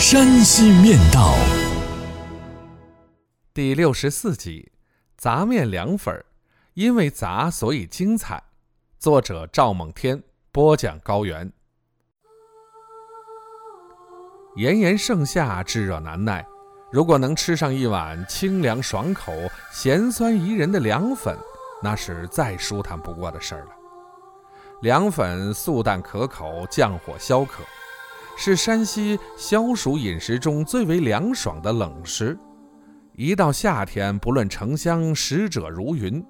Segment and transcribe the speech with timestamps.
[0.00, 1.34] 山西面道》
[3.52, 4.72] 第六十四集：
[5.18, 6.24] 杂面凉粉儿，
[6.72, 8.42] 因为杂所以精彩。
[8.98, 11.52] 作者赵梦天，播讲高原。
[14.56, 16.46] 炎炎盛夏，炙热难耐，
[16.90, 19.34] 如果能吃上一碗清凉爽口、
[19.70, 21.36] 咸酸宜人的凉粉，
[21.82, 23.70] 那是再舒坦不过的事儿了。
[24.80, 27.62] 凉粉素淡可口，降火消渴，
[28.36, 32.38] 是山西消暑饮食中最为凉爽的冷食。
[33.14, 36.24] 一到夏天，不论城乡，食者如云。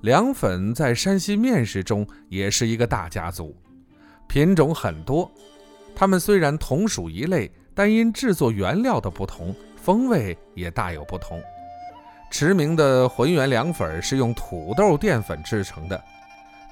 [0.00, 3.56] 凉粉在山西面食中也是一个大家族，
[4.26, 5.30] 品种很多。
[5.94, 11.40] 它们虽然同属一类，但因制作原料的不同，风味也大有不同。
[12.32, 16.02] 驰名的浑源凉粉是用土豆淀粉制成的。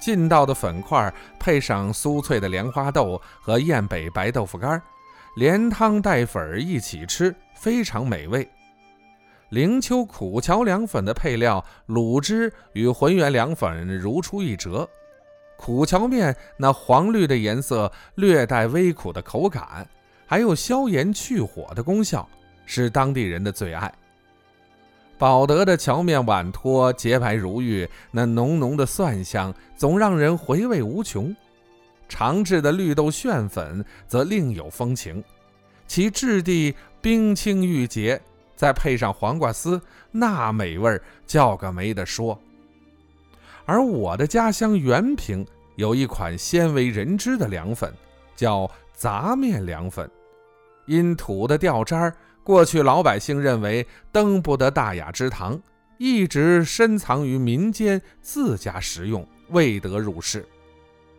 [0.01, 4.81] 劲道的粉块配上酥脆的莲花豆和燕北白豆腐干，
[5.35, 8.49] 连汤带粉一起吃，非常美味。
[9.49, 14.89] 灵丘苦荞凉粉的配料卤汁与浑源凉粉如出一辙。
[15.57, 19.87] 苦荞面那黄绿的颜色，略带微苦的口感，
[20.25, 22.27] 还有消炎去火的功效，
[22.65, 23.93] 是当地人的最爱。
[25.21, 31.35] 保德的荞面碗托洁白如玉，那浓浓的蒜香总让人回味无穷。
[32.09, 35.23] 长治的绿豆旋粉则另有风情，
[35.85, 38.19] 其质地冰清玉洁，
[38.55, 39.79] 再配上黄瓜丝，
[40.09, 42.35] 那美味叫个没得说。
[43.65, 45.45] 而我的家乡原平
[45.75, 47.93] 有一款鲜为人知的凉粉，
[48.35, 50.09] 叫杂面凉粉，
[50.87, 52.15] 因土的掉渣儿。
[52.43, 55.61] 过去老百姓认为登不得大雅之堂，
[55.97, 60.45] 一直深藏于民间，自家食用，未得入世。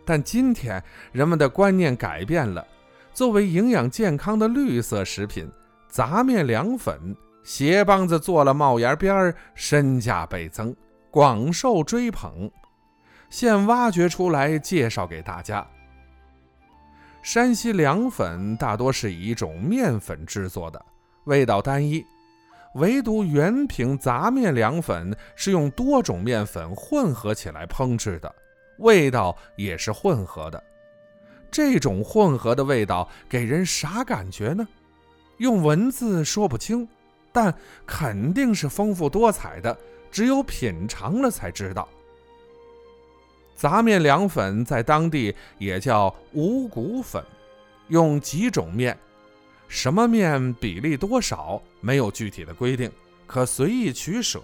[0.04, 0.82] 但今天
[1.12, 2.66] 人们的观念改变了，
[3.14, 5.48] 作为营养健康的绿色食品，
[5.88, 10.74] 杂面凉粉鞋帮子做了帽檐边儿，身价倍增，
[11.08, 12.50] 广受追捧。
[13.30, 15.64] 现挖掘出来介绍给大家。
[17.22, 20.84] 山西凉粉大多是以一种面粉制作的。
[21.24, 22.04] 味道单一，
[22.74, 28.34] 唯独原平杂面凉粉是用多种面粉混合起来烹制的，
[28.78, 30.62] 味道也是混合的。
[31.50, 34.66] 这种混合的味道给人啥感觉呢？
[35.38, 36.88] 用文字说不清，
[37.30, 37.54] 但
[37.86, 39.76] 肯定是丰富多彩的，
[40.10, 41.88] 只有品尝了才知道。
[43.54, 47.22] 杂面凉粉在当地也叫五谷粉，
[47.88, 48.98] 用几种面。
[49.72, 52.92] 什么面比例多少没有具体的规定，
[53.26, 54.38] 可随意取舍。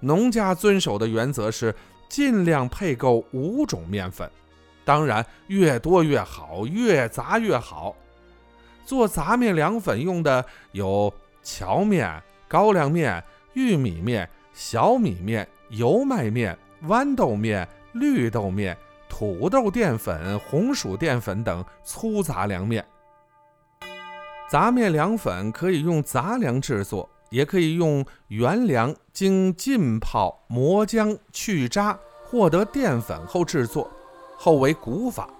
[0.00, 1.74] 农家遵守的原则是
[2.08, 4.28] 尽量配够五种面粉，
[4.82, 7.94] 当然越多越好，越杂越好。
[8.86, 10.42] 做杂面凉粉用的
[10.72, 11.12] 有
[11.42, 12.10] 荞面、
[12.48, 18.74] 高粱面、玉米面、小米面、油麦面、豌豆面、绿豆面、
[19.06, 22.82] 土豆淀粉、红薯淀粉等粗杂粮面。
[24.50, 33.88] 杂面凉粉可以用杂粮制作，也可以用原粮经浸泡、磨浆、去渣，获得淀粉后制作，
[34.36, 35.30] 后为古法。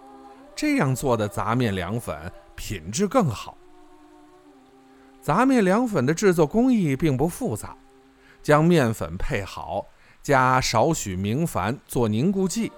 [0.54, 2.16] 这样做的杂面凉粉
[2.54, 3.56] 品质更好。
[5.21, 7.77] 杂面凉粉的制作工艺并不复杂，
[8.41, 9.84] 将面粉配好，
[10.22, 12.71] 加少许明矾做凝固剂，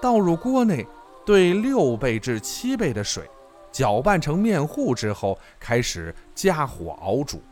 [0.00, 0.86] 倒入锅内，
[1.26, 3.28] 兑六倍至七倍的水。
[3.74, 7.42] 搅拌成面糊之后，开始加火熬煮。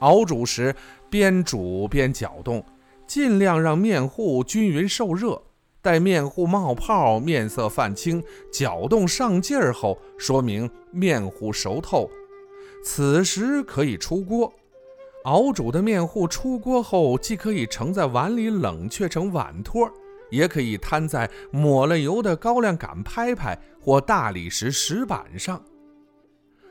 [0.00, 0.74] 熬煮时
[1.08, 2.64] 边煮边搅动，
[3.06, 5.40] 尽量让面糊均匀受热。
[5.80, 8.20] 待面糊冒泡、面色泛青、
[8.52, 12.10] 搅动上劲儿后，说明面糊熟透。
[12.84, 14.52] 此时可以出锅。
[15.24, 19.88] 熬煮的面糊出锅后，既可以盛在碗里冷却成碗托。
[20.32, 25.62] 也可以摊在抹了油的高粱杆拍拍或大理石石板上。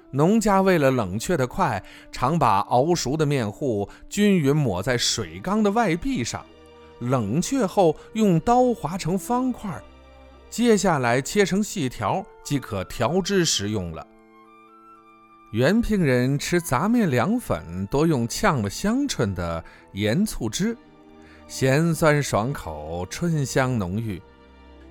[0.09, 1.81] 农家为了冷却的快，
[2.11, 6.43] 常把熬熟的面糊均匀抹在水缸的外壁上，
[6.99, 9.81] 冷却后用刀划成方块，
[10.49, 14.05] 接下来切成细条即可调汁食用了。
[15.53, 19.63] 原平人吃杂面凉粉多用呛了香椿的
[19.93, 20.75] 盐醋汁，
[21.51, 24.21] 咸酸爽口，春香浓郁，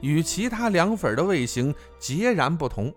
[0.02, 2.94] 与其他凉粉的味型截然不同。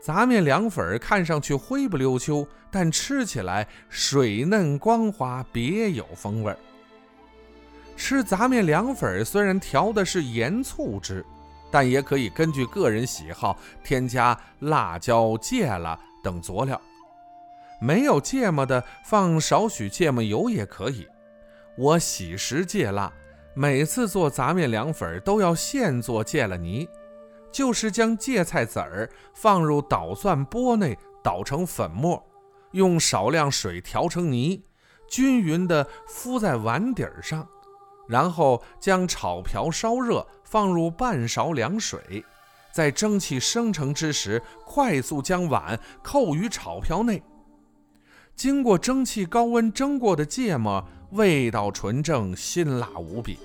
[0.00, 6.58] 杂面凉粉看上去灰不溜秋，但吃起来水嫩光滑，别有风味儿。
[7.96, 11.24] 吃杂面凉粉虽然调的是盐醋汁，
[11.70, 15.96] 但也可以根据个人喜好添加辣椒、芥辣。
[16.20, 16.80] 等佐料，
[17.80, 21.06] 没有芥末的放少许芥末油也可以。
[21.78, 23.10] 我喜食芥辣，
[23.54, 26.86] 每次做杂面凉粉都要现做芥辣泥，
[27.50, 32.22] 就是将芥菜籽儿放入捣蒜钵内捣成粉末，
[32.72, 34.62] 用少量水调成泥，
[35.08, 37.48] 均匀地敷在碗底儿上，
[38.06, 42.22] 然后将炒瓢烧热，放入半勺凉水。
[42.70, 47.22] 在蒸汽生成之时，快速将碗扣于炒瓢内。
[48.34, 50.82] 经过蒸汽高温蒸过的芥末，
[51.12, 53.38] 味道纯正，辛辣无比。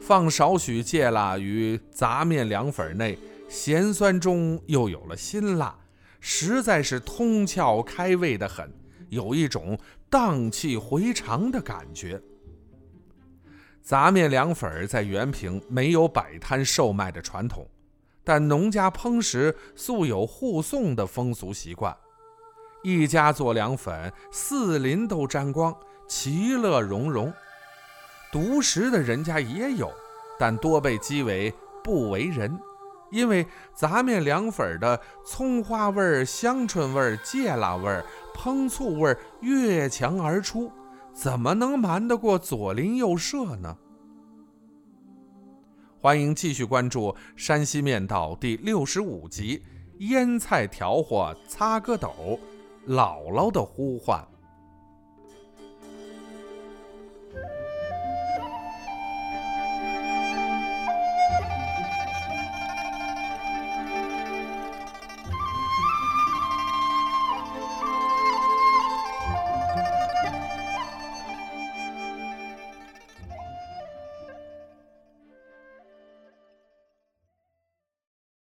[0.00, 3.18] 放少许芥辣于杂面凉粉内，
[3.48, 5.78] 咸酸中又有了辛辣，
[6.20, 8.72] 实在是通窍开胃的很，
[9.08, 9.78] 有一种
[10.08, 12.20] 荡气回肠的感觉。
[13.82, 17.66] 杂面凉粉在原平没有摆摊售卖的传统。
[18.22, 21.96] 但农家烹食素有互送的风俗习惯，
[22.84, 25.74] 一家做凉粉，四邻都沾光，
[26.10, 27.32] 其乐融融。
[28.32, 29.88] 独食的人家也有，
[30.40, 31.54] 但多被讥为
[31.84, 32.58] 不为人，
[33.12, 33.46] 因为
[33.76, 38.02] 杂面凉粉的葱花味、香椿味、芥辣味、
[38.34, 40.72] 烹醋味越墙而出，
[41.14, 43.76] 怎么能瞒得过左邻右舍呢？
[46.00, 49.58] 欢迎继续关注《山西面道》第六十五集
[49.98, 52.08] 《腌菜调和擦个斗》，
[52.92, 54.26] 姥姥的呼唤。